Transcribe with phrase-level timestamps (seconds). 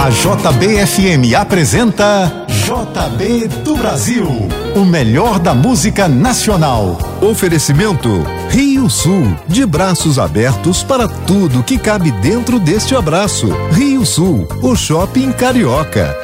[0.00, 4.26] A JBFM apresenta JB do Brasil,
[4.74, 6.98] o melhor da música nacional.
[7.20, 13.50] Oferecimento Rio Sul, de braços abertos para tudo que cabe dentro deste abraço.
[13.72, 16.16] Rio Sul, o shopping carioca.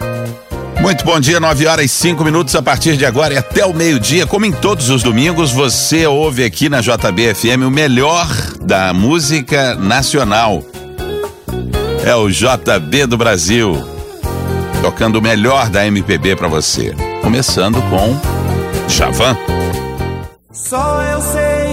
[0.80, 3.74] Muito bom dia, 9 horas e 5 minutos a partir de agora e até o
[3.74, 4.27] meio-dia.
[4.27, 8.27] Como em todos os domingos, você ouve aqui na JBFM o melhor
[8.58, 10.64] da música nacional.
[12.07, 13.84] É o JB do Brasil,
[14.80, 16.95] tocando o melhor da MPB para você.
[17.20, 18.16] Começando com
[18.88, 19.37] Javan.
[20.52, 21.66] Só eu sei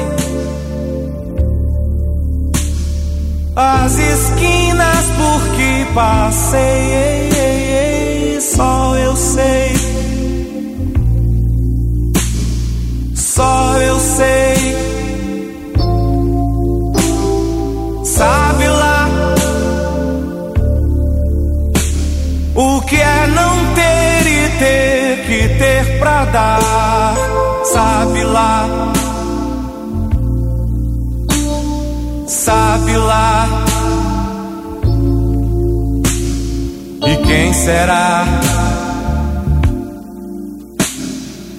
[3.55, 7.32] as esquinas por que passei.
[26.33, 28.65] Sabe lá.
[32.25, 33.47] Sabe lá.
[37.05, 38.25] E quem será?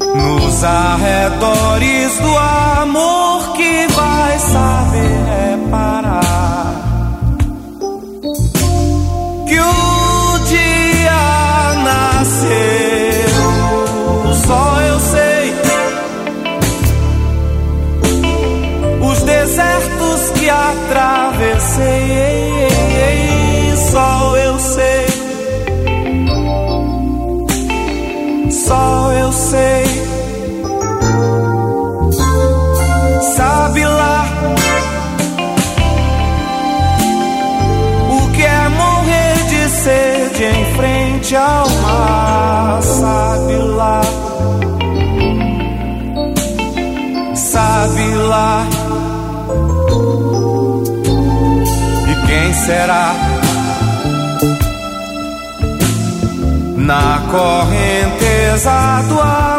[0.00, 2.36] Nos arredores do
[2.80, 6.13] amor que vai saber reparar
[52.64, 53.14] será?
[56.76, 59.53] Na correnteza do amor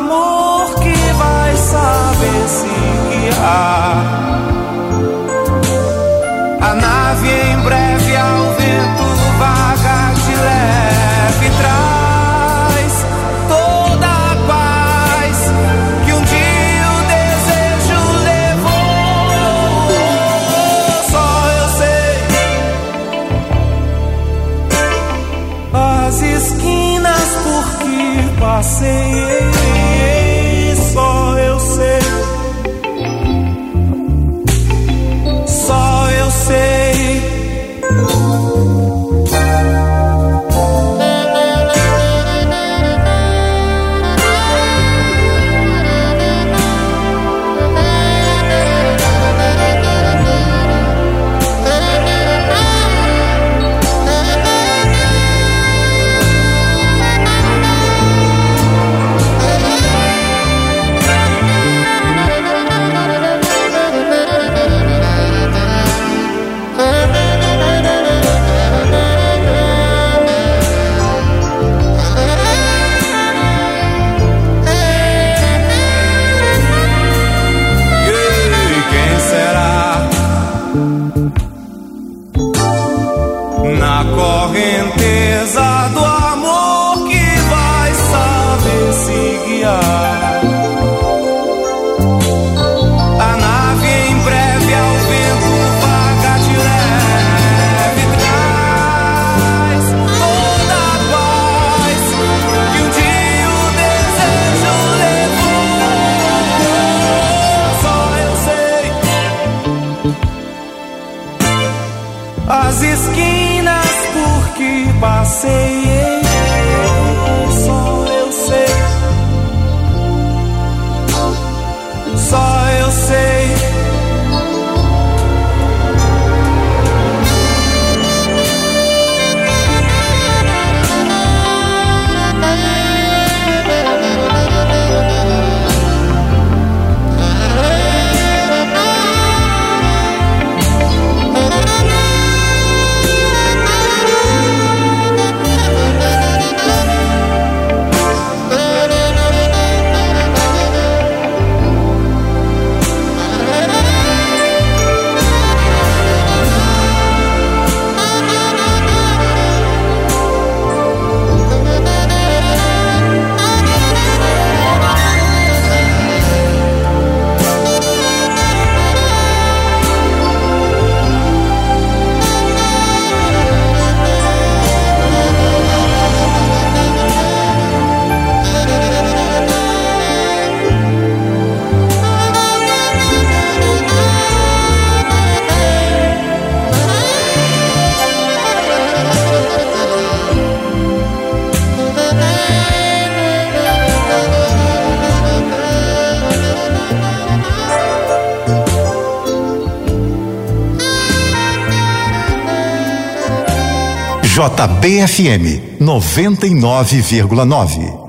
[204.36, 208.05] JBFM 99,9.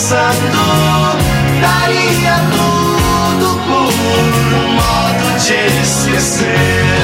[0.00, 1.18] Pensando,
[1.60, 3.92] daria tudo por
[4.56, 6.94] um modo de esquecer.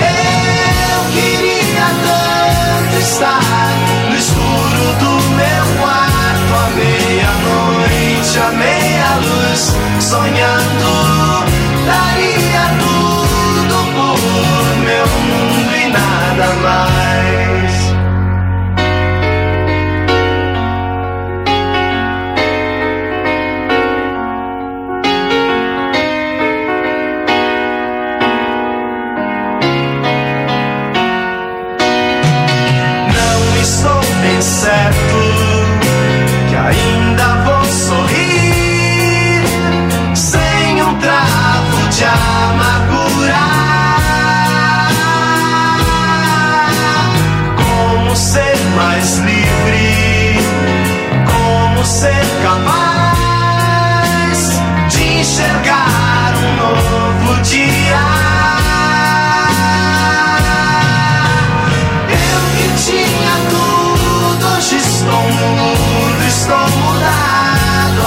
[0.00, 3.72] Eu queria tanto estar
[4.08, 11.11] no escuro do meu quarto, à meia-noite, à meia-luz, sonhando,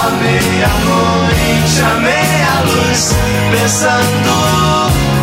[0.06, 3.16] À meia-noite, à meia-luz,
[3.50, 4.34] pensando,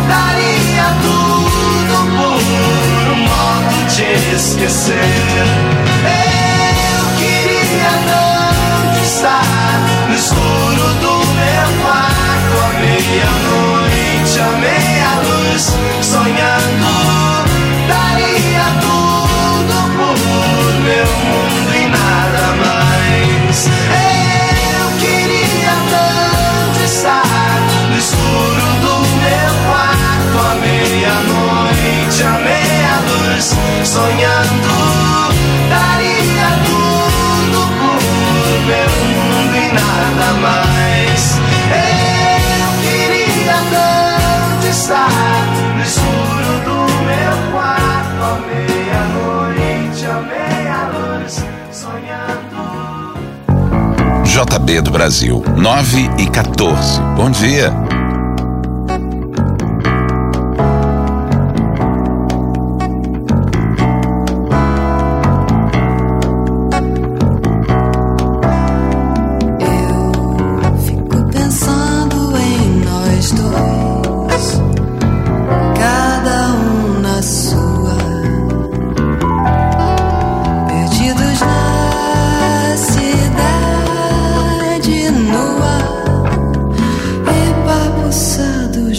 [0.06, 2.40] daria tudo por
[3.12, 5.44] um modo de esquecer.
[6.04, 12.54] Eu queria tanto estar no escuro do meu quarto.
[12.62, 15.62] À meia-noite, à meia-luz,
[16.02, 16.93] sonhando.
[33.44, 34.68] Meia-luz, sonhando.
[35.68, 38.00] Daria tudo por
[38.66, 41.38] meu mundo e nada mais.
[41.70, 45.44] Eu queria tanto estar
[45.76, 52.62] no escuro do meu quarto, à meia-noite, à meia-luz, sonhando.
[54.24, 57.00] JB do Brasil, 9 e 14.
[57.16, 57.93] Bom dia.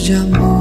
[0.08, 0.55] De amor,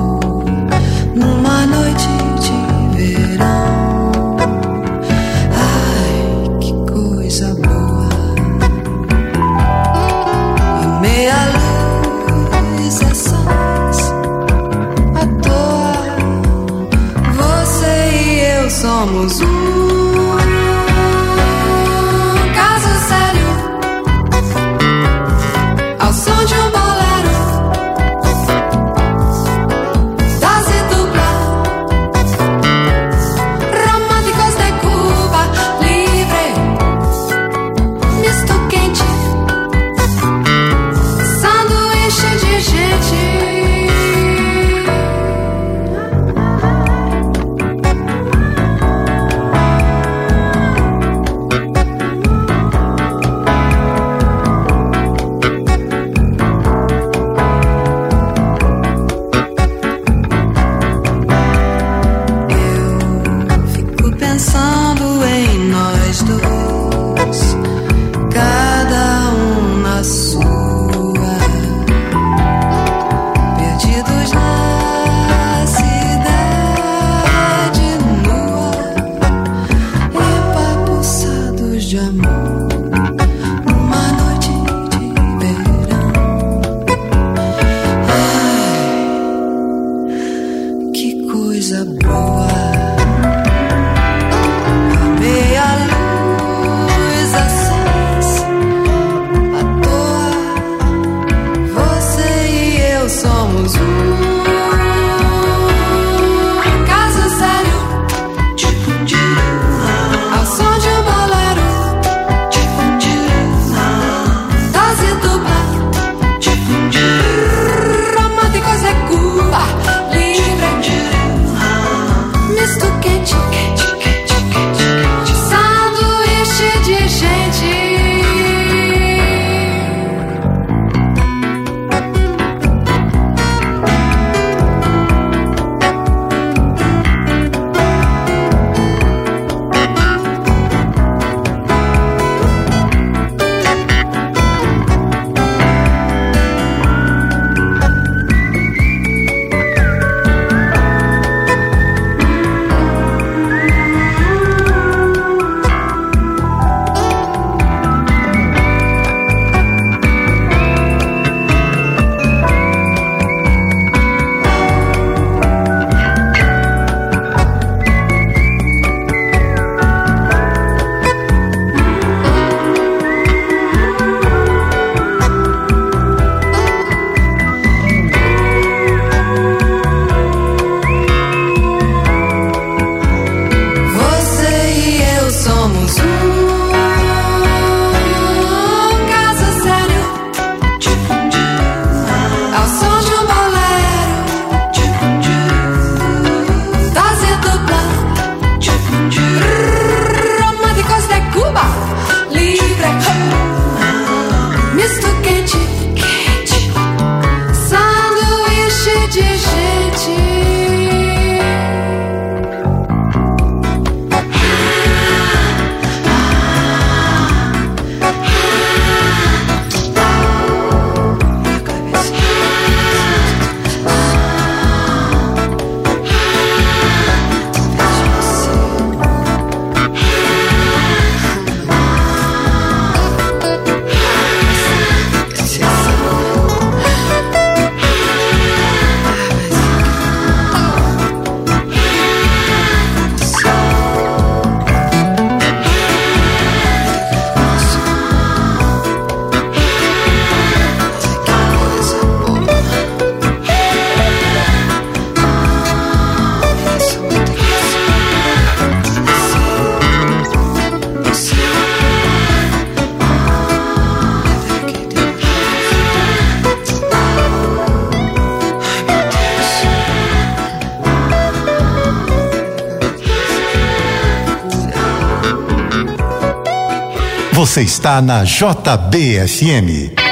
[277.56, 280.05] Você está na JBFM.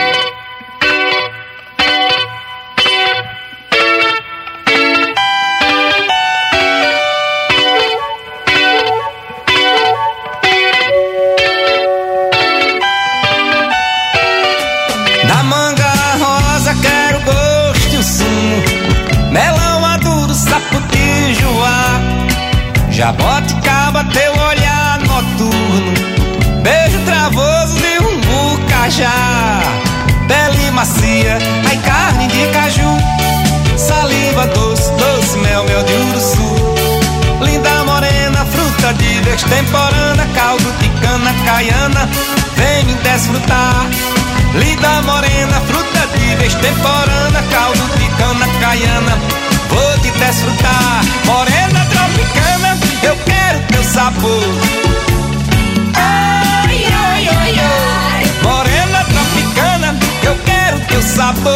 [55.95, 58.25] Ai, ai, ai, ai.
[58.41, 61.53] Morena tropicana, eu quero teu sabor.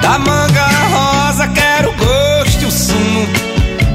[0.00, 3.28] Da manga rosa quero gosto e o sumo.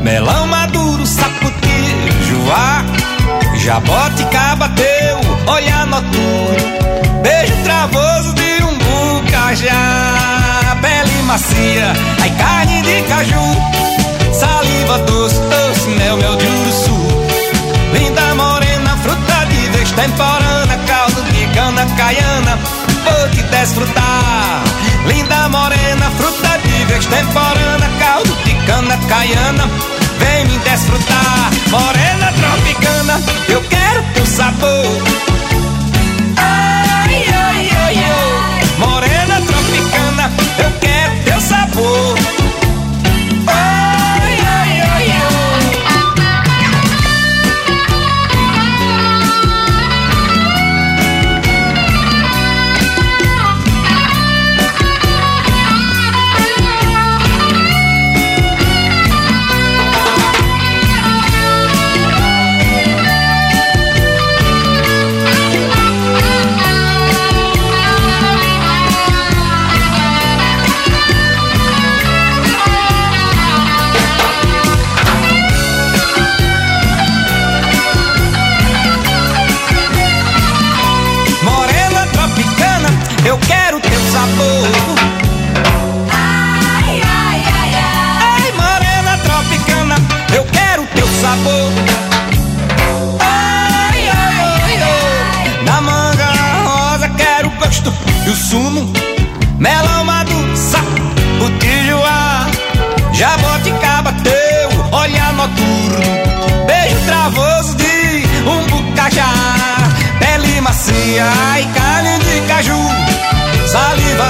[0.03, 1.95] Melão maduro, saputi,
[2.29, 2.83] joá
[3.57, 5.19] Jaboticaba teu,
[5.53, 11.91] olhar noturno Beijo travoso de um bucajá Pele macia,
[12.21, 13.41] ai carne de caju
[14.87, 16.97] Saliva doce, doce, mel, mel de uruçu
[17.91, 22.57] Linda morena, fruta de vez temporana Caldo de cana caiana,
[23.03, 24.63] vou te desfrutar.
[25.05, 29.69] Linda morena, fruta de vez temporana Caldo de cana caiana,
[30.19, 31.51] vem me desfrutar.
[31.69, 33.76] Morena tropicana, eu quero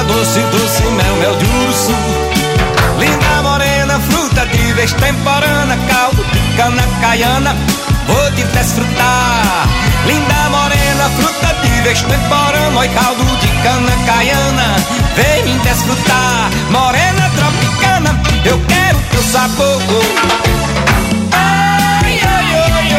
[0.07, 1.93] doce, doce, mel, mel de urso.
[2.99, 7.55] Linda morena, fruta de vez temporana Caldo de cana caiana,
[8.07, 9.67] vou te desfrutar.
[10.05, 14.75] Linda morena, fruta de vez temporana Oi, caldo de cana caiana,
[15.15, 16.49] vem me desfrutar.
[16.69, 19.81] Morena tropicana, eu quero teu sabor.
[21.31, 22.93] Ai, ai, ai, ai,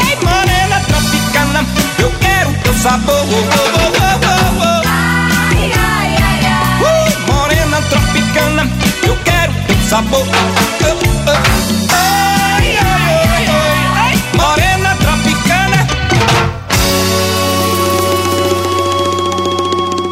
[0.00, 1.64] ai, morena tropicana,
[1.98, 4.71] eu quero teu sabor.
[7.88, 8.68] Tropicana,
[9.06, 9.52] eu quero
[9.88, 10.26] sabor.
[11.90, 12.78] Ai,
[14.34, 15.86] morena tropicana.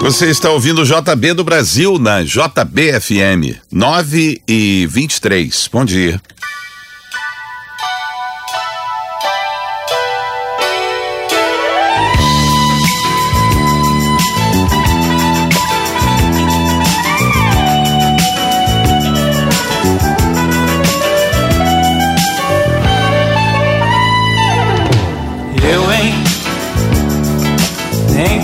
[0.01, 5.69] Você está ouvindo o JB do Brasil na JBFM 9 e 23.
[5.73, 6.21] Bom dia.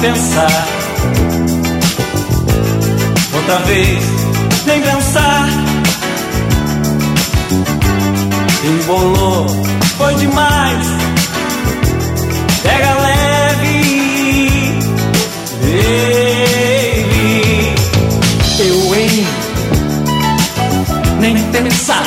[0.06, 0.66] Pensar.
[3.34, 4.04] Outra vez,
[4.66, 5.48] nem pensar.
[8.64, 9.46] Embolou,
[9.98, 10.86] foi demais.
[12.62, 14.50] Pega leve,
[15.60, 17.14] baby.
[18.60, 19.26] Eu, hein?
[21.18, 22.06] Nem pensar.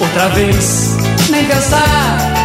[0.00, 0.96] Outra vez,
[1.30, 2.36] nem pensar.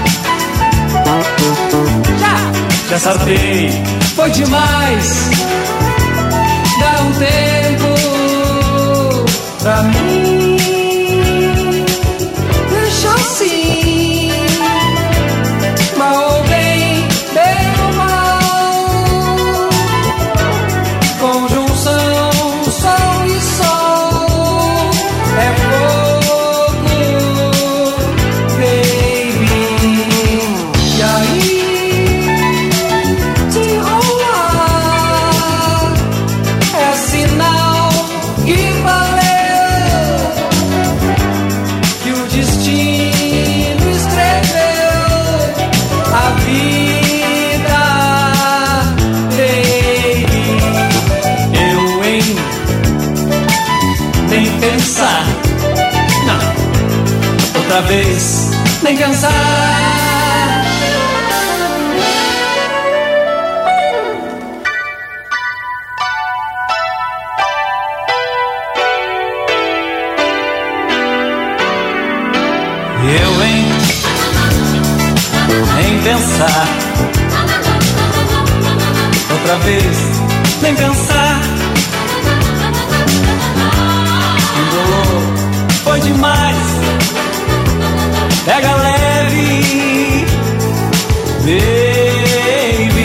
[2.20, 3.70] Já, já saltei,
[4.16, 5.30] foi demais.
[6.78, 7.96] Dá um tempo
[9.62, 10.01] pra mim.
[54.32, 55.26] Nem pensar.
[56.26, 58.50] Não, outra vez
[58.82, 59.32] nem cansar.
[73.04, 73.66] Eu hein?
[75.76, 76.68] Nem pensar
[79.30, 79.98] outra vez
[80.62, 81.21] nem pensar.
[86.02, 86.58] demais.
[88.46, 90.26] Pega leve,
[91.46, 93.02] baby.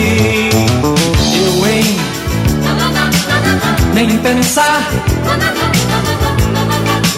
[1.35, 1.97] Eu em
[3.93, 4.87] nem pensar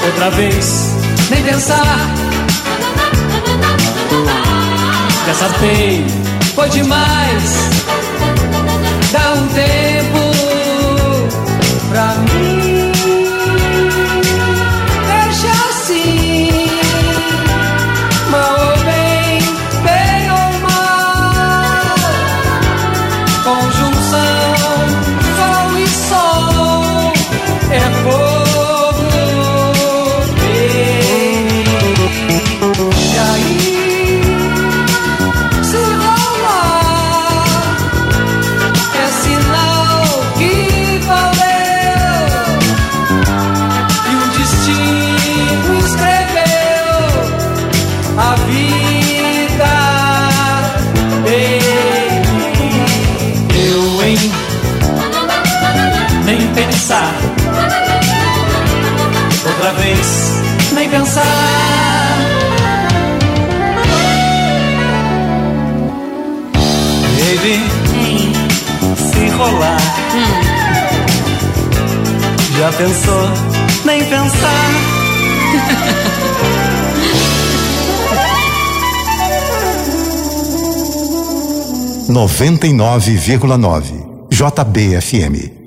[0.05, 0.95] outra vez,
[1.29, 2.09] nem pensar.
[5.25, 6.11] Dessa vez
[6.55, 7.69] foi demais.
[9.11, 9.78] Dá um tempo.
[59.79, 60.33] vez,
[60.73, 61.23] nem pensar.
[67.17, 67.59] Baby,
[68.95, 69.81] se rolar,
[72.57, 73.29] já pensou?
[73.85, 74.69] Nem pensar.
[82.09, 83.93] Noventa e nove vírgula nove
[84.31, 85.58] JBFM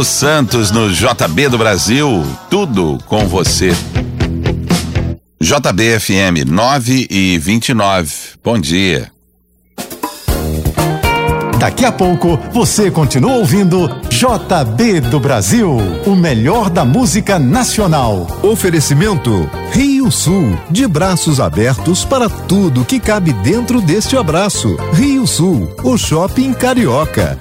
[0.00, 3.70] Lulu Santos no JB do Brasil, tudo com você.
[5.38, 8.12] JBFM 9 e 29.
[8.42, 9.10] Bom dia.
[11.58, 18.26] Daqui a pouco você continua ouvindo JB do Brasil, o melhor da música nacional.
[18.42, 24.76] Oferecimento Rio Sul, de braços abertos para tudo que cabe dentro deste abraço.
[24.94, 27.38] Rio Sul, o shopping carioca.